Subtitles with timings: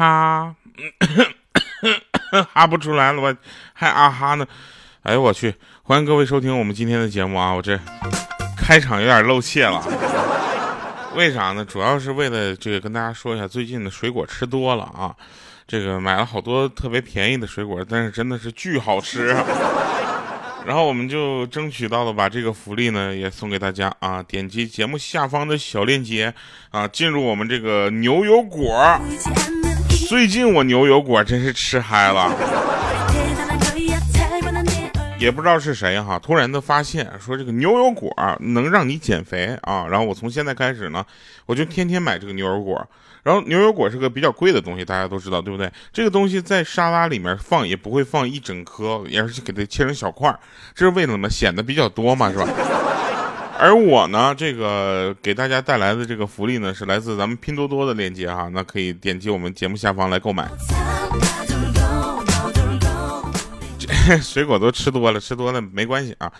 [0.00, 0.54] 哈，
[2.54, 3.36] 哈不出来了，我
[3.74, 4.46] 还啊哈呢。
[5.02, 5.54] 哎呦我去！
[5.82, 7.52] 欢迎各位收听我们今天的节目啊！
[7.52, 7.78] 我这
[8.56, 9.82] 开场有点露怯了，
[11.14, 11.62] 为啥呢？
[11.62, 15.14] 主要是为了这个跟大家说一下，最近的水果吃多了啊，
[15.66, 19.36] 这个买了好多特别便宜的水果，但是真的是巨好吃。
[20.64, 24.22] 然后我们就争取到了把这个福利呢也送给大家啊！
[24.22, 26.32] 点击节目下方的小链接
[26.70, 28.98] 啊，进入我们这个牛油果。
[30.10, 32.34] 最近我牛油果真是吃嗨了。
[35.20, 41.06] 也不知道是谁哈，突然的发现说这个牛油果能让你减肥啊，然后我从现在开始呢，
[41.46, 42.84] 我就天天买这个牛油果。
[43.22, 45.70] 然后牛油果是个比较贵的东西，大家都知道对不对？
[45.92, 50.36] 这个东西在沙拉里面放也不会放一整颗，也是给它切成小块
[50.74, 51.30] 这是为什么？
[51.30, 52.48] 显得比较多嘛，是吧？
[53.60, 60.48] 而我呢，这个给大家带来的这个福利呢，是来自咱们拼多多的链接哈，那可以点击我们节目下方来购买。
[64.22, 66.32] 水果都吃多了，吃多了没关系啊。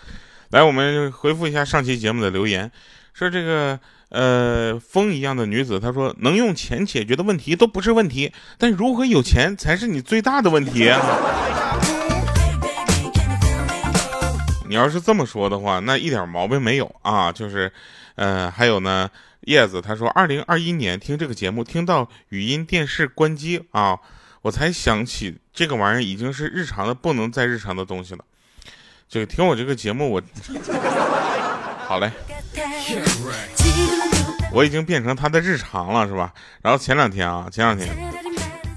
[0.49, 2.71] 来，我们回复一下上期节目的留言，
[3.13, 10.99] 说这个呃风一样的女子，她说能用钱解决的问题都不是问题，但如何有钱才是你最大的问题啊。
[14.71, 17.29] 你要是这么说的话，那一点毛病没有啊。
[17.29, 17.69] 就是
[18.15, 19.09] 呃还有呢，
[19.41, 23.99] 叶子她说二零二一年听这个节目，听到语音电视关机啊。
[24.41, 28.23] 我才想起这个玩意儿已经是日常的不能再日常的东西了。
[29.09, 30.21] 这个听我这个节目，我
[31.85, 32.09] 好嘞，
[34.53, 36.33] 我已经变成他的日常了，是吧？
[36.61, 37.93] 然后前两天啊，前两天，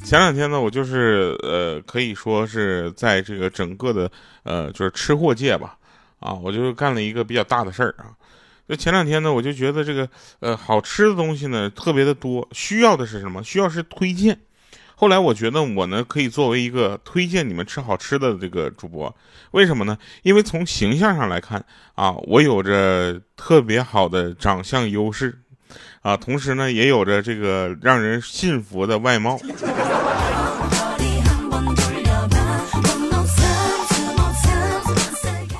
[0.04, 4.10] 前两天呢，我就是呃，可以说是在这个整个的
[4.42, 5.78] 呃，就是吃货界吧，
[6.24, 8.16] 啊，我就干了一个比较大的事儿啊。
[8.66, 10.08] 就前两天呢，我就觉得这个
[10.40, 13.44] 呃，好吃的东西呢特别的多，需要的是什么？
[13.44, 14.40] 需要是推荐。
[14.96, 19.14] 后来我觉得我呢可以作为一个推荐你们吃好吃的这个主播，
[19.50, 19.98] 为什么呢？
[20.22, 21.62] 因为从形象上来看
[21.94, 25.38] 啊，我有着特别好的长相优势，
[26.00, 29.38] 啊，同时呢也有着这个让人信服的外貌。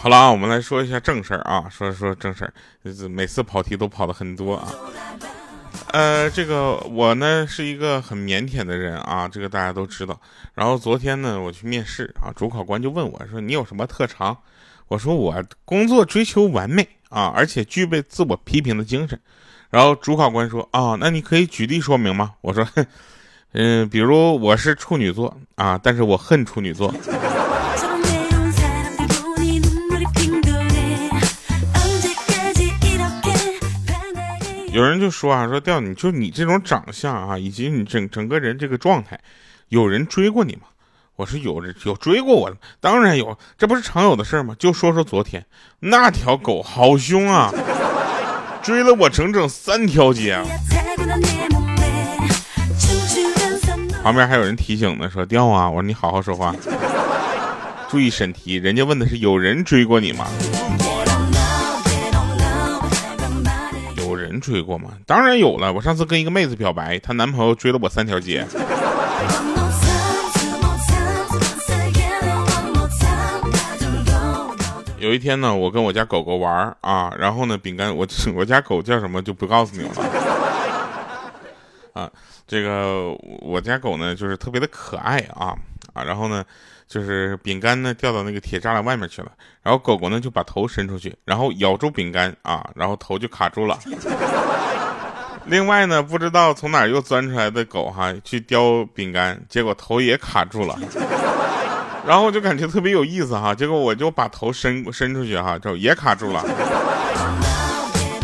[0.04, 2.53] 好了啊，我们来说一下正事儿啊，说说正事儿，
[3.09, 4.69] 每次跑题都跑的很多啊。
[5.92, 10.20] 呃，这个我呢是一个很腼腆的人啊，这个大家都知道。
[10.53, 14.37] 然后昨天呢，我去面试啊，主考官就问我说：“你有什么特长？”
[14.88, 19.19] 我说：“我工作追求完美啊，而且具备自我批评的精神。”
[19.72, 22.69] 然后主考官说：“啊，那你可以举例说明吗？”我说
[23.53, 26.94] ：“嗯，比如我是处女座啊，但是我恨处女座。”
[34.75, 39.21] 有人就说啊，说调你就你这种长相啊，以及你整整个人这个状态，
[39.69, 40.62] 有人追过你吗？
[41.15, 44.57] 我说有人有追过我的，当然有，这不是常有的事吗？
[44.59, 45.47] 就说说昨天
[45.79, 47.53] 那条狗好凶啊，
[48.65, 50.33] 追了我整整三条街。
[50.33, 50.45] 啊
[54.03, 56.53] 旁边还有人提醒呢，说调啊，我说你好好说话，
[57.89, 60.27] 注意审题，人家问的是有人追过你吗？
[64.41, 64.91] 追过吗？
[65.06, 65.72] 当然有了。
[65.72, 68.47] 我上次跟一个妹子表白，她男朋友追了我三条街。
[74.99, 79.91] 有一天呢，我跟我家狗狗玩啊，然后呢，饼干，我 我家狗叫什么就不告诉你了。
[81.93, 82.11] 啊，
[82.47, 85.55] 这个我家狗呢，就是特别的可爱啊
[85.93, 86.45] 啊，然后呢。
[86.87, 93.78] 就是饼干呢掉到那个铁栅栏外面去了，然后狗狗呢就把头伸出去，然后咬住饼干啊，然后头就卡住了。
[95.47, 100.78] 另外呢，不知道从哪又钻出来的狗哈去叼饼干，结果头也卡住了。
[102.06, 106.42] 然后我就感觉特别有意思哈，结果我就把头伸伸出去哈，就也卡住了。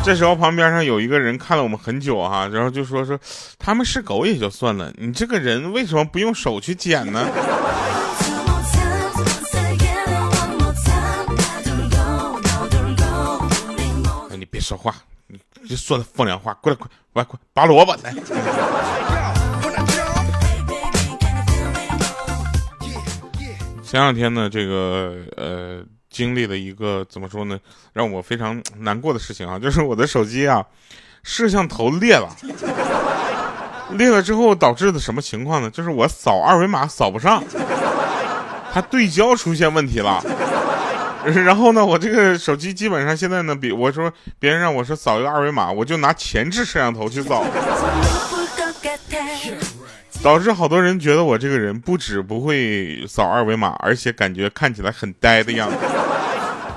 [0.02, 3.18] 这时候旁边上有一个人看了我们很久哈，然后就说说
[3.58, 7.26] 他们是狗也就算了，你这个人为什么不用手去捡呢？
[14.70, 14.94] 说话，
[15.26, 18.14] 你就说的风凉话，过来，快，快，快，拔萝卜来。
[23.82, 27.58] 前两天呢，这个呃，经历了一个怎么说呢，
[27.92, 30.64] 让我非常难过的事情啊，就是我的手机啊，
[31.24, 32.28] 摄像头裂了，
[33.94, 35.68] 裂了之后导致的什么情况呢？
[35.68, 37.42] 就是我扫二维码扫不上，
[38.72, 40.22] 它对焦出现问题了。
[41.44, 47.44] 然后呢，我这个手机基本上现在呢，比我说别人让我说扫一个二维码，我就拿前置摄像头去扫。
[50.22, 55.76] 导致好多人觉得我这个人不止不会扫二维码，而且感觉看起来很呆的样子。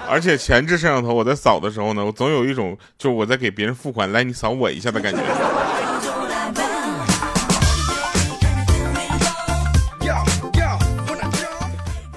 [0.10, 5.20] 而且前置摄像头我在扫的时候呢，我总有一种就是我在给别人付款，来你扫我一下的感觉。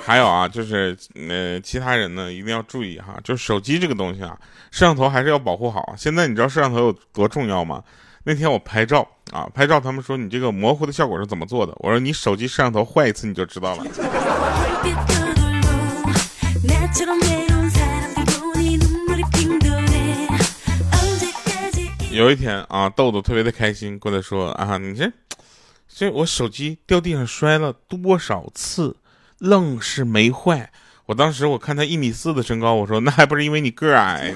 [0.07, 0.97] 还有啊，就是
[1.29, 4.39] 呃，其他人呢一定要注意哈，就是手机这个东西啊，
[4.71, 5.95] 摄像头还是要保护好。
[5.99, 7.83] 现在你知道摄像头有多重要吗？
[8.23, 11.75] 那天我拍照啊，拍照他们说你这个模糊的效果是怎么做的？
[11.81, 13.85] 我说你手机摄像头坏一次你就知道了。
[22.13, 25.11] 有一天啊，豆豆特别的开心，过来说啊，你这
[25.89, 28.95] 这我手机掉地上摔了多少次？
[29.39, 30.71] 愣是没坏，
[31.05, 34.33] 我当时我看他一米四的身高，我说 那还不是因为你个矮。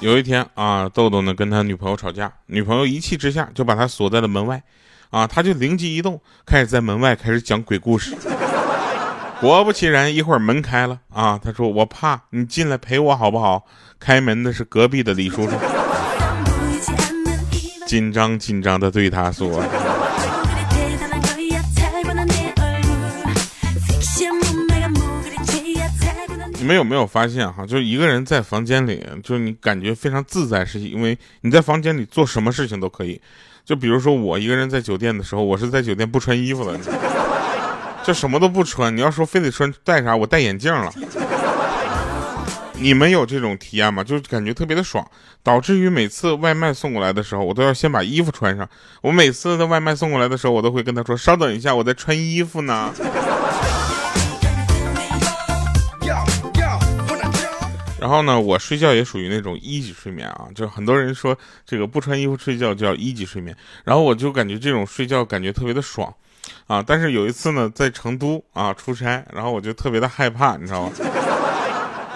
[0.00, 4.60] 有一天啊，豆豆呢跟他女朋友吵架，女朋友一气之下就把他锁在了门外，
[5.10, 8.16] 啊，他就灵机一动，开始在门外开始讲鬼故事。
[9.40, 11.40] 果不其然，一会儿门开了啊！
[11.42, 13.64] 他说：“我怕你进来陪我好不好？”
[13.98, 15.56] 开门的是隔壁的李叔叔，
[17.86, 19.64] 紧张紧张的对他说
[26.58, 27.64] ：“你们有没有发现哈？
[27.64, 33.18] 就是一个人在房间里，就是你感觉非常自在，是因为你在房间里做什么事情都可以。
[33.64, 36.78] 就比如说我一个人在酒店的时候，我是在酒店不穿衣服的。”
[38.02, 40.92] 就什么都不穿，你要说非得穿戴啥，我戴眼镜了。
[42.74, 44.02] 你们有这种体验吗？
[44.02, 45.06] 就是感觉特别的爽，
[45.42, 48.66] 导致于每次外卖送过来的时候，我都要先把衣服穿上。
[49.02, 52.90] 我每次的外卖送过来的时候，我都会跟他说：“稍等一下，我在穿衣服呢。”
[58.00, 61.36] 然后呢，我睡觉也属于那种一级睡眠啊，就很多人说
[61.66, 63.54] 这个不穿衣服睡觉叫一级睡眠，
[63.84, 66.10] 然后我就感觉这种睡觉感觉特别的爽。
[66.66, 66.82] 啊！
[66.86, 70.92] 但是有一次呢，在成都啊出差，然后我就特别的害怕，你知道吗？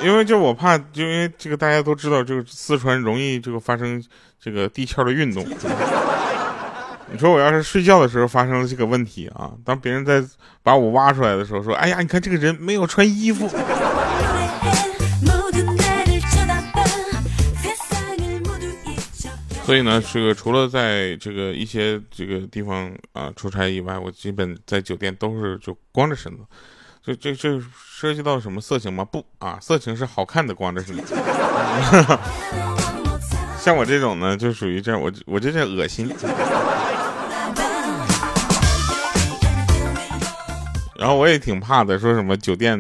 [0.03, 4.03] 因为就我怕，就因为这个大家都知道，这个四川容易这个发生
[4.41, 5.47] 这个地壳的运动。
[7.13, 10.23] 你说我要是睡觉的时候发生了这个问题啊，当别人在
[10.63, 13.49] 把我挖出来的时候，说：“哎呀，你看这个人没有穿衣服。”
[19.65, 26.45] 所以呢，这个除了在这个一些这个地方啊出差以外，我基本在酒店都是就光着身子。
[27.03, 29.03] 这这这涉及到什么色情吗？
[29.05, 31.15] 不啊，色情是好看的光着身子。
[33.59, 36.15] 像我这种呢，就属于这样，我我这叫恶心。
[40.97, 42.79] 然后我也挺怕的，说什么酒店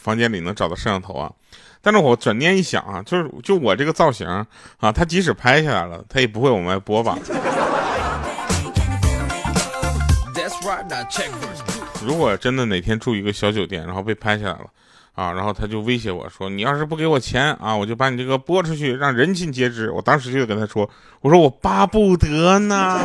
[0.00, 1.30] 房间里能找到摄像头啊。
[1.84, 4.26] 但是我转念一想啊，就是就我这个造型
[4.78, 7.16] 啊，他即使拍下来了，他也不会往外播吧？
[12.04, 14.66] 如果真的哪天住一个小酒店，然后被拍下来了
[15.14, 20.88] 啊，然后他就威胁我说：“你要是不给我钱啊，我就把你这个播出去，让人尽皆知。”我当时就跟他说
[21.20, 23.00] ：“我说我巴不得呢。”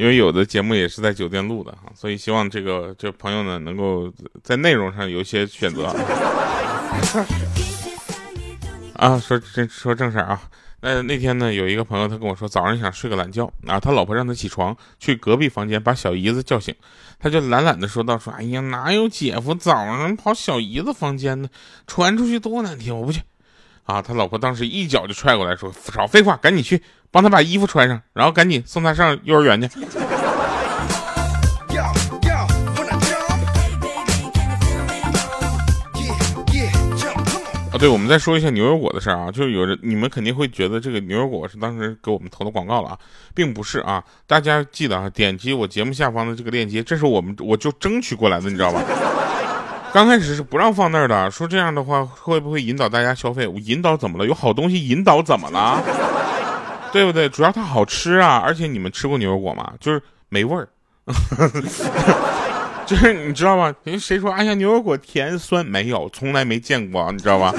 [0.00, 4.10] 因为有的节目也是在酒店录的哈，所以希望这个这朋友呢能够
[4.42, 5.94] 在内容上有一些选择。
[8.96, 10.40] 啊，说正说正事儿啊，
[10.80, 16.74] 那那天呢有一个朋友他跟我说早上想睡个懒觉啊，他老婆让他起床去隔壁房间把小姨子叫醒，
[17.18, 21.48] 他就懒懒的说道说哎呀哪有姐夫早上跑小姨子房间呢，
[21.86, 23.20] 传出去多难听，我不去。
[23.84, 26.82] 啊，他老婆当时一脚就踹过来，说少废话，赶紧去。
[27.10, 29.68] 帮他把衣服穿上，然后赶紧送他上幼儿园去。
[37.72, 42.98] 啊，对，我们再说一下牛油果的事儿啊，就是有人你们肯定会觉得这个牛油果是当时给我们投的广告了啊，
[43.32, 48.82] 并不是啊，大家记得啊，点击我节目下方的这个链接，这是我们我就争取过来的，你知道吧？
[49.94, 53.46] 刚开始是不让放那儿的，说这样的话会不会引导大家消费？
[53.46, 54.26] 我引导怎么了？
[54.26, 55.80] 有好东西引导怎么了？
[56.92, 57.28] 对不对？
[57.28, 59.72] 主要它好吃啊，而且你们吃过牛油果吗？
[59.78, 60.68] 就是没味儿，
[62.86, 63.72] 就是你知道吗？
[63.84, 65.64] 人谁说哎呀牛油果甜酸？
[65.64, 67.54] 没有，从来没见过，你知道吧？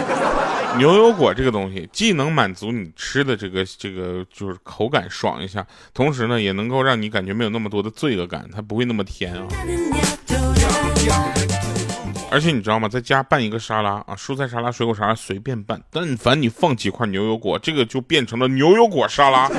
[0.77, 9.47] 牛油果这个东西既能满足你吃的这个这个就是口感爽一下，同时呢也能够让你感觉没有那么多的罪恶感，它不会那么甜啊。
[12.31, 12.87] 而且你知道吗？
[12.87, 19.49] 在家拌一个沙拉啊，蔬菜沙拉、水果沙拉随便拌，但凡你放几块牛油果，这个就变成了牛油果沙拉。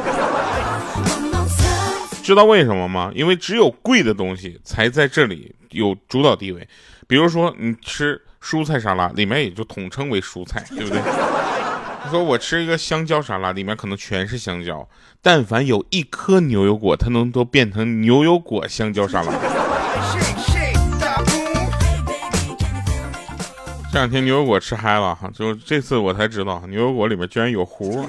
[2.22, 3.12] 知道为什么吗？
[3.14, 6.66] 因为只有贵的东西才在这里有主导地位。
[7.06, 10.98] 比如说，你吃蔬菜沙拉，里面也就统称为蔬菜，对不对？
[12.04, 14.88] 你 说我吃一个香蕉沙拉，里面可能全是香蕉。
[15.20, 19.32] 但凡有一颗牛油果，它能都变成牛油果香蕉沙拉。
[23.92, 27.84] 这两天牛油果吃嗨了哈，就这次我才知道牛油果里面居然有核。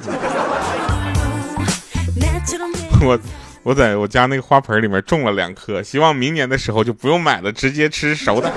[3.03, 3.19] 我
[3.63, 8.49] 我在我家那个花盆里面种了两颗，希望明年的时候就不用买了，直接吃熟的。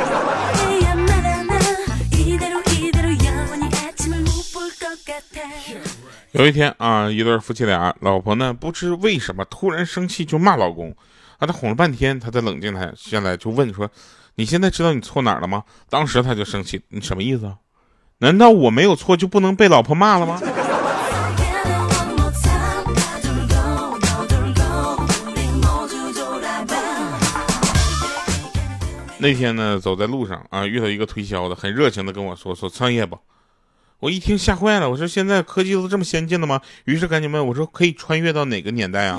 [6.30, 10.94] 有一天啊，一对夫妻俩，老婆呢不知为什么突然生气就骂老公，
[11.38, 13.90] 啊，他哄了半天，他才冷静他下来就问说
[14.38, 17.56] ：“你现在知道你错哪儿了吗？”当时他就生气，你什么意思啊？
[18.18, 20.40] 难道我没有错就不能被老婆骂了吗？
[29.18, 33.18] 那天呢，走在路上啊，遇到一个推销的，很热情的跟我说说创业吧。
[34.00, 36.60] 我一听吓坏了，我说现在科技都这么先进了吗？
[36.84, 39.18] 于是赶紧问我说可以穿越到哪个年代啊？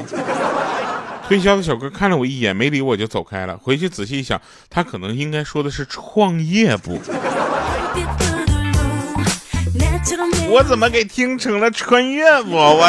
[1.27, 3.57] 推销的小哥看了我一眼，没理我就走开了。
[3.57, 6.99] 回去仔细一想，他可能应该说的是创业部？
[10.49, 12.51] 我怎么给听成了穿越部？
[12.51, 12.87] 我。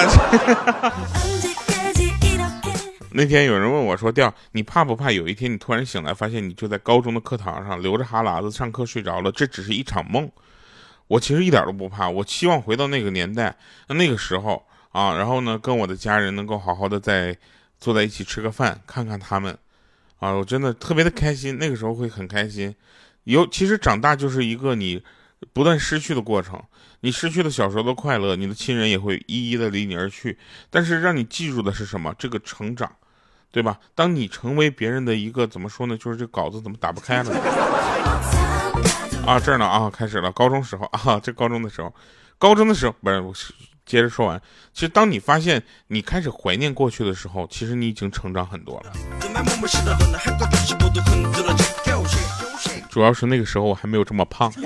[3.11, 9.33] 那天有人问我说：“调，你怕不怕有一天你突然醒来，发现你就在高中的课堂上流着哈喇子上课睡着了？
[9.33, 10.31] 这只是一场梦。”
[11.09, 13.57] 我其实一点都不怕，我希望回到那个年代，
[13.89, 17.37] 那个时候啊，然后呢，跟我的家人能够好好的在
[17.81, 19.57] 坐在一起吃个饭，看看他们，
[20.19, 21.59] 啊，我真的特别的开心。
[21.59, 22.75] 那个时候会很开心。
[23.25, 25.03] 有其实长大就是一个你
[25.53, 26.63] 不断失去的过程。
[27.01, 30.37] 你失去了小时候的快乐，你的亲人也会一一的离你而去。
[30.69, 32.13] 但是让你记住的是什么？
[32.19, 32.91] 这个成长，
[33.53, 33.79] 对吧？
[33.95, 35.97] 当你成为别人的一个怎么说呢？
[35.97, 37.31] 就是这稿子怎么打不开了？
[39.25, 40.33] 啊，这儿呢啊，开始了。
[40.33, 41.95] 高中时候啊，这高中的时候，
[42.37, 43.33] 高中的时候不是，我
[43.89, 44.41] 接着说完。
[44.73, 48.93] 其实当你发现你开始怀念过去的时候，其实你已经成长很多了。
[52.91, 54.53] 主要是那个时候我还没有这么胖。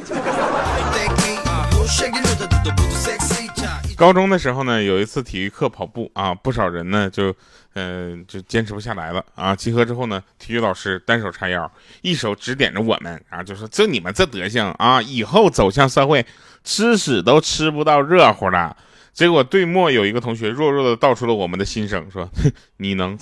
[3.97, 7.33] 高中的时候呢，有一次体育课跑步啊，不少人呢就，
[7.75, 9.55] 嗯，就坚持不下来了啊。
[9.55, 16.26] 集合之后呢，体育老师单手叉腰，一手指点着我们啊，就说：“就你们这德行啊，以后走向社会，
[16.64, 18.76] 吃屎都吃不到热乎的。”
[19.12, 22.28] 结果对末有一个同学弱弱的道出了我们的心声，说
[22.78, 23.19] ：“你能。”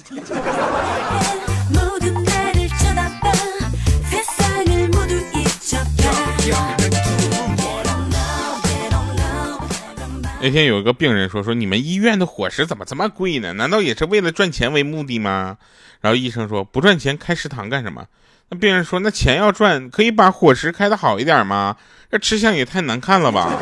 [10.43, 13.53] 那天有一个病人说：“说你们医院的伙食怎么这么贵呢？
[13.53, 15.59] 难道也是为了赚钱为目的吗？”
[16.01, 18.07] 然后医生说：“不赚钱开食堂干什么？”
[18.49, 21.77] 那病人说：“那钱要赚，可以把伙食开的好一点吗？
[22.11, 23.53] 这吃相也太难看了吧？”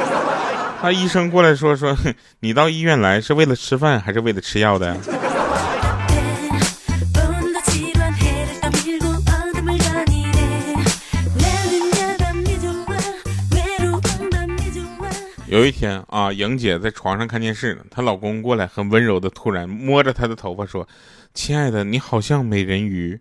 [0.80, 1.96] 那医生过来说：“说
[2.40, 4.96] 你到医院来是为了吃饭还是为了吃药的？”
[15.46, 20.86] 有一天啊，莹姐在床上看电视呢，她老公过来，很温柔的突然摸着她的头发说
[21.34, 23.18] ：“亲爱的，你好像美人鱼。”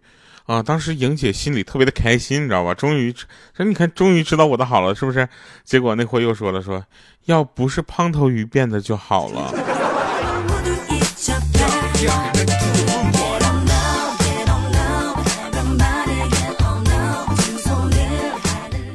[0.48, 2.74] 啊，当时莹姐心里特别的开心，你知道吧？
[2.74, 3.14] 终于
[3.54, 5.28] 说你看，终于知道我的好了，是不是？
[5.66, 6.84] 结果那货又说了，说
[7.26, 9.54] 要不是胖头鱼变的就好了。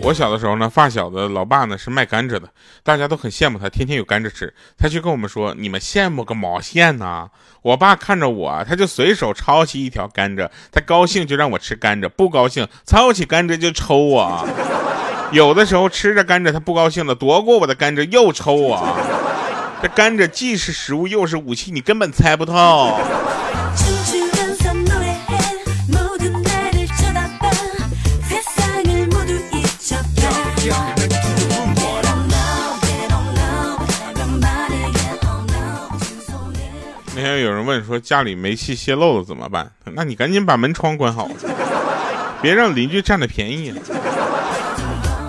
[0.04, 2.42] 我小的时候呢，发小的老爸呢是卖甘蔗的，
[2.82, 4.52] 大家都很羡慕他，天天有甘蔗吃。
[4.76, 7.28] 他就跟我们说：“你们羡慕个毛线呢？”
[7.62, 14.44] 我爸看着我，他就随手抄起一条甘蔗，他高兴就让我吃甘蔗，不高兴抄起甘蔗就抽我。
[15.30, 18.97] 有的时候吃着甘蔗他不高兴了，夺过我的甘蔗又抽我。
[19.80, 22.99] 这甘蔗既是食物又是武器，你根本猜不透。
[37.73, 39.71] 问说家里煤气泄漏了怎么办？
[39.85, 41.26] 那你赶紧把门窗关好，
[42.43, 43.73] 别让邻居占了便宜。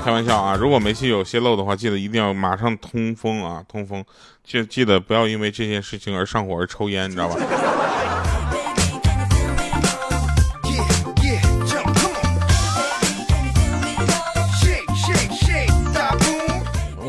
[0.04, 0.58] 开玩笑啊！
[0.60, 4.04] 如果煤气有泄漏的话，记得一定要马上通风啊，通风。
[4.44, 7.38] 就记得不要因为这件事情而上火而抽烟，你知道吧？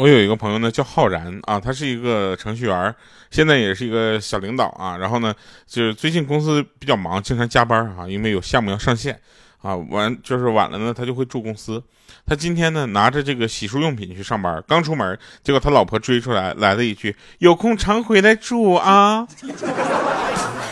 [0.05, 2.95] 我有一个朋友呢叫浩然啊，他是一个程序员，
[3.31, 4.99] 现在也是一个小领导啊。
[4.99, 5.35] 然后呢，
[5.67, 9.19] 就是最近公司比较忙，经常加班啊，因为有项目要上线
[9.63, 9.75] 啊。
[9.75, 11.83] 完就是晚了呢，他就会住公司。
[12.27, 19.27] 他今天呢拿着这个洗漱用品去上班，刚出门，结果他老婆追出来来了一句：“有空常回来住啊。”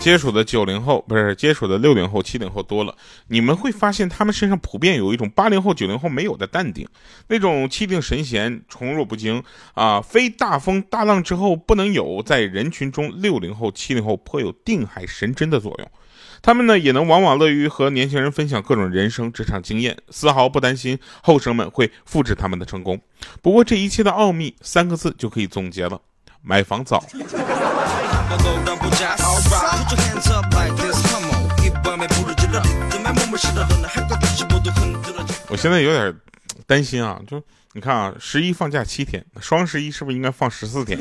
[0.00, 2.96] 接触的九零后不是接触的六零后、七零后多了，
[3.28, 6.88] 你们会发现他们身上普遍有一种八零后、九零后没有的淡定，
[7.28, 15.90] 那种气定神闲、宠若不惊啊，非大风大浪之后不能有，在人群中六零后、七零后颇有定海神针的作用。
[16.40, 22.98] 他们呢也能往往乐于和年轻人分享各种人生职场经验，丝毫不担心后生们会复制他们的成功。
[23.42, 26.00] 不过这一切的奥秘三个字就可以总结了：
[26.40, 27.04] 买房早。
[35.48, 36.14] 我现在有点
[36.66, 40.98] 担心啊，就你看啊，十一放假七天，双十一是不是应该放十四天？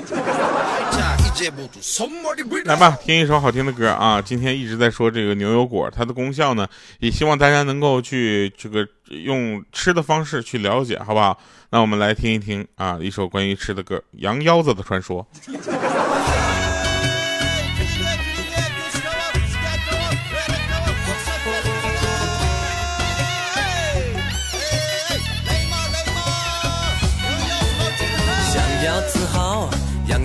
[2.65, 4.21] 来吧，听一首好听的歌啊！
[4.21, 6.67] 今天一直在说这个牛油果，它的功效呢，
[6.99, 11.39] 也希望大家能够去这个用吃的方式去了解，好不好？
[11.69, 15.25] 那我们来听一听啊，一首关于吃的歌，《羊腰子的传说》。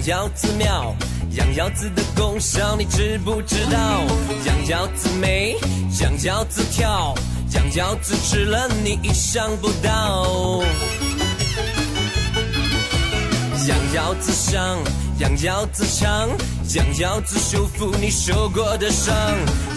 [0.07, 0.95] 羊腰子妙，
[1.31, 4.05] 羊腰子的功效你知不知道？
[4.45, 5.57] 羊腰子美，
[5.99, 7.15] 羊腰子跳，
[7.55, 10.63] 羊腰子吃了你意想不到。
[13.67, 14.79] 羊腰子香，
[15.21, 16.29] 羊腰子香，
[16.75, 19.15] 羊腰子修复你受过的伤。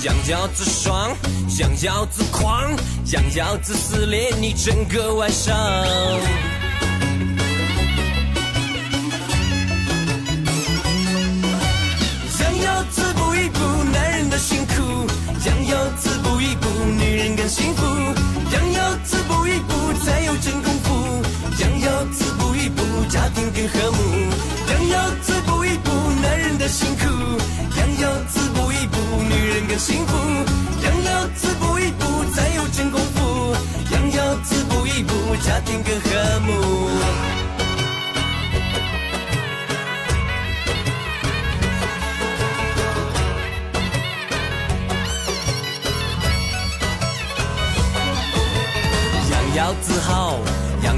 [0.03, 1.15] 羊腰子爽，
[1.57, 2.75] 羊腰子狂，
[3.13, 5.55] 羊腰子撕裂你整个晚上。
[12.63, 13.59] 要自补一补
[13.91, 15.07] 男人的辛苦。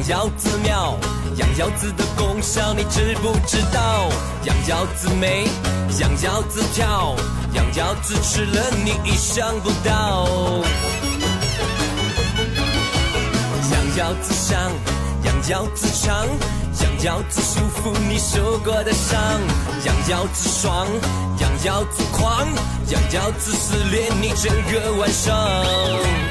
[0.09, 0.97] 羊腰子妙，
[1.35, 4.09] 羊腰子的功效你知不知道？
[4.43, 5.47] 羊腰子美，
[5.99, 7.15] 羊腰子跳，
[7.53, 10.25] 羊腰子吃了你意想不到。
[13.71, 14.71] 羊腰子香，
[15.25, 16.27] 羊腰子长，
[16.81, 19.21] 羊腰子舒服你受过的伤。
[19.85, 20.87] 羊腰子爽，
[21.39, 22.47] 羊腰子狂，
[22.87, 26.28] 羊腰子撕裂你整个晚上。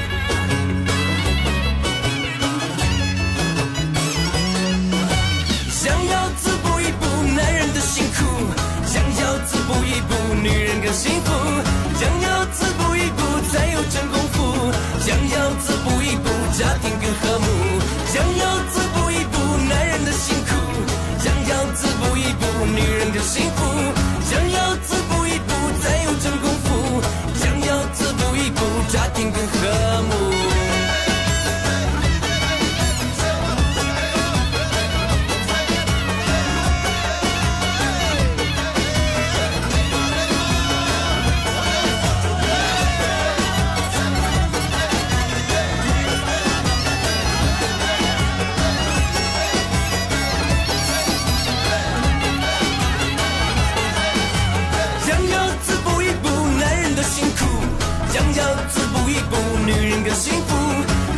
[59.69, 60.55] 女人更幸福，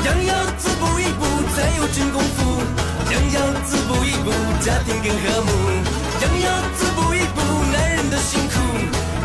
[0.04, 1.24] 想要自补一步
[1.56, 2.62] 才有真功夫。
[3.10, 5.52] 想要自补一步，家庭更和睦。
[6.20, 7.40] 想要自补一步，
[7.72, 8.60] 男人的辛苦。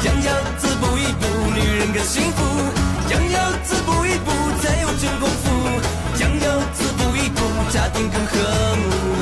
[0.00, 2.44] 想要自补一步，女人更幸福。
[3.08, 4.30] 想要自补一步，
[4.62, 5.44] 才有真功夫。
[6.14, 7.40] 想要自补一步，
[7.72, 9.15] 家庭更和睦。